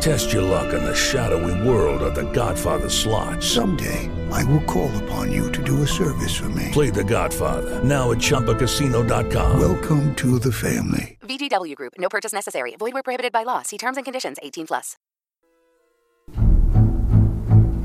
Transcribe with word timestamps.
Test 0.00 0.32
your 0.32 0.42
luck 0.42 0.72
in 0.74 0.84
the 0.84 0.94
shadowy 0.94 1.68
world 1.68 2.02
of 2.02 2.14
The 2.14 2.30
Godfather 2.32 2.88
slot. 2.88 3.42
Someday, 3.42 4.10
I 4.30 4.44
will 4.44 4.62
call 4.64 4.90
upon 5.04 5.32
you 5.32 5.50
to 5.52 5.62
do 5.62 5.82
a 5.82 5.86
service 5.86 6.34
for 6.34 6.48
me. 6.50 6.70
Play 6.72 6.90
The 6.90 7.04
Godfather 7.04 7.82
now 7.82 8.10
at 8.12 8.18
ChumbaCasino.com. 8.18 9.58
Welcome 9.58 10.14
to 10.16 10.38
the 10.38 10.52
family. 10.52 11.18
VGW 11.22 11.74
Group. 11.74 11.94
No 11.98 12.08
purchase 12.08 12.32
necessary. 12.32 12.74
Void 12.78 12.92
where 12.92 13.02
prohibited 13.02 13.32
by 13.32 13.42
law. 13.44 13.62
See 13.62 13.78
terms 13.78 13.96
and 13.96 14.04
conditions. 14.04 14.36
18 14.42 14.66
plus. 14.66 14.96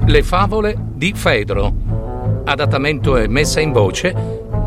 Le 0.07 0.23
favole 0.23 0.75
di 0.93 1.13
Fedro. 1.13 1.73
Adattamento 2.43 3.17
e 3.17 3.27
messa 3.27 3.61
in 3.61 3.71
voce 3.71 4.13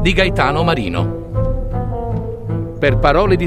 di 0.01 0.13
Gaetano 0.13 0.65
Marino. 0.65 1.23
Per 2.79 2.99
parole 2.99 3.37
di 3.37 3.47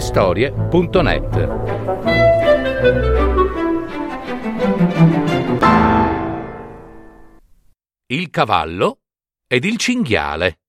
Il 8.10 8.30
cavallo 8.30 9.02
ed 9.48 9.66
il 9.66 9.78
cinghiale. 9.78 10.62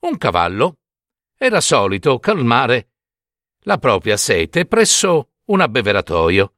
Un 0.00 0.18
cavallo 0.18 0.80
era 1.36 1.60
solito 1.60 2.18
calmare 2.18 2.90
la 3.60 3.78
propria 3.78 4.16
sete 4.16 4.66
presso 4.66 5.30
un 5.46 5.60
abbeveratoio, 5.60 6.54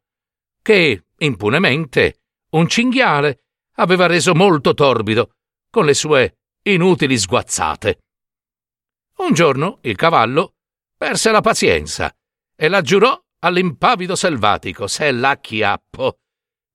che 0.62 1.06
impunemente 1.18 2.22
un 2.50 2.68
cinghiale 2.68 3.44
aveva 3.74 4.06
reso 4.06 4.34
molto 4.34 4.74
torbido 4.74 5.36
con 5.70 5.84
le 5.84 5.94
sue 5.94 6.38
inutili 6.62 7.16
sguazzate. 7.16 8.00
Un 9.18 9.32
giorno 9.32 9.78
il 9.82 9.96
cavallo 9.96 10.56
perse 10.96 11.30
la 11.30 11.40
pazienza 11.40 12.14
e 12.54 12.68
la 12.68 12.80
giurò 12.80 13.22
all'impavido 13.40 14.14
selvatico 14.14 14.86
se 14.86 15.10
l'acchiappo. 15.10 16.18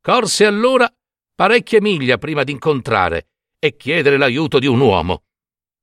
Corse 0.01 0.45
allora 0.45 0.91
parecchie 1.33 1.81
miglia 1.81 2.17
prima 2.17 2.43
di 2.43 2.51
incontrare 2.51 3.29
e 3.59 3.75
chiedere 3.75 4.17
l'aiuto 4.17 4.59
di 4.59 4.67
un 4.67 4.79
uomo. 4.79 5.23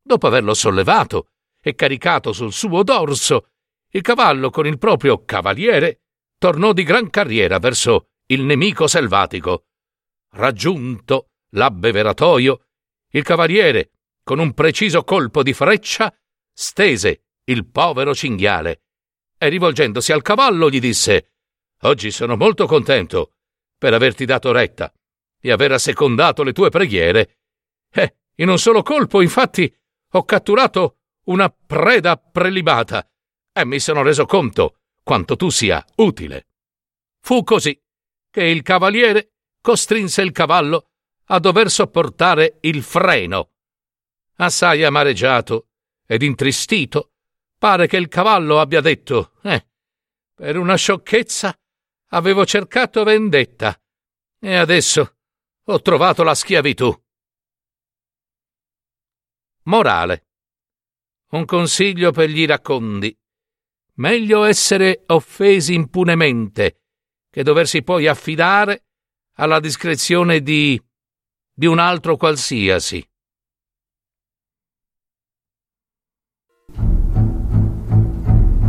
Dopo 0.03 0.27
averlo 0.27 0.55
sollevato 0.55 1.31
e 1.61 1.75
caricato 1.75 2.33
sul 2.33 2.53
suo 2.53 2.83
dorso, 2.83 3.51
il 3.91 4.03
cavallo 4.03 4.51
con 4.51 4.67
il 4.67 4.79
proprio 4.79 5.25
cavaliere 5.25 6.03
tornò 6.39 6.73
di 6.73 6.83
gran 6.83 7.11
carriera 7.11 7.59
verso 7.59 8.11
il 8.27 8.43
nemico 8.43 8.87
selvatico. 8.87 9.67
Raggiunto 10.31 11.31
l'abbeveratoio, 11.51 12.67
il 13.13 13.23
cavaliere, 13.23 13.93
con 14.23 14.39
un 14.39 14.53
preciso 14.53 15.05
colpo 15.05 15.43
di 15.43 15.53
freccia, 15.53 16.15
stese 16.53 17.25
il 17.45 17.67
povero 17.67 18.15
cinghiale 18.15 18.83
e 19.39 19.49
rivolgendosi 19.49 20.13
al 20.13 20.23
cavallo 20.23 20.69
gli 20.69 20.81
disse 20.81 21.33
Oggi 21.83 22.11
sono 22.11 22.37
molto 22.37 22.67
contento 22.67 23.35
per 23.79 23.95
averti 23.95 24.25
dato 24.25 24.51
retta 24.51 24.93
e 25.41 25.53
aver 25.53 25.73
assecondato 25.73 26.43
le 26.43 26.53
tue 26.53 26.69
preghiere. 26.69 27.39
Eh, 27.91 28.17
in 28.37 28.49
un 28.49 28.59
solo 28.59 28.83
colpo, 28.83 29.21
infatti, 29.21 29.73
ho 30.13 30.25
catturato 30.25 30.99
una 31.27 31.49
preda 31.49 32.17
prelibata 32.17 33.09
e 33.53 33.65
mi 33.65 33.79
sono 33.79 34.03
reso 34.03 34.27
conto 34.27 34.81
quanto 35.03 35.37
tu 35.37 35.51
sia 35.51 35.85
utile. 35.97 36.49
Fu 37.21 37.45
così 37.45 37.81
che 38.31 38.45
il 38.45 38.63
cavaliere 38.63 39.35
costrinse 39.61 40.23
il 40.23 40.33
cavallo 40.33 40.91
a 41.27 41.39
dover 41.39 41.71
sopportare 41.71 42.59
il 42.63 42.83
freno. 42.83 43.51
Assai 44.37 44.85
amareggiato 44.85 45.69
ed 46.07 46.23
intristito, 46.23 47.13
pare 47.59 47.87
che 47.87 47.97
il 47.97 48.09
cavallo 48.09 48.61
abbia 48.61 48.81
detto: 48.81 49.33
Eh, 49.43 49.69
per 50.35 50.57
una 50.57 50.77
sciocchezza 50.77 51.55
avevo 52.11 52.47
cercato 52.47 53.05
vendetta 53.05 53.79
e 54.39 54.55
adesso 54.55 55.17
ho 55.65 55.83
trovato 55.83 56.23
la 56.23 56.35
schiavitù. 56.35 56.91
Morale. 59.65 60.27
Un 61.31 61.45
consiglio 61.45 62.11
per 62.11 62.31
gli 62.31 62.39
iracondi. 62.39 63.15
Meglio 63.97 64.45
essere 64.45 65.03
offesi 65.09 65.75
impunemente 65.75 66.85
che 67.29 67.43
doversi 67.43 67.83
poi 67.83 68.07
affidare 68.07 68.87
alla 69.35 69.61
discrezione 69.61 70.41
di 70.41 70.81
di 71.59 71.67
un 71.67 71.81
altro 71.81 72.17
qualsiasi. 72.17 73.05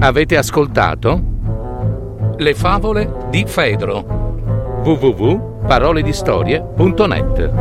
Avete 0.01 0.37
ascoltato? 0.37 1.21
Le 2.37 2.55
favole 2.55 3.27
di 3.29 3.43
Fedro. 3.45 4.01
www.paroledistorie.net 4.81 7.51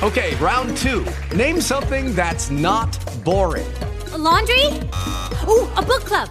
Okay, 0.00 0.36
round 0.36 0.74
two. 0.76 1.04
Name 1.36 1.60
something 1.60 2.14
that's 2.14 2.48
not 2.48 2.96
boring. 3.24 3.66
A 4.14 4.16
laundry? 4.16 4.64
Ooh, 5.46 5.68
a 5.76 5.82
book 5.82 6.06
club. 6.06 6.30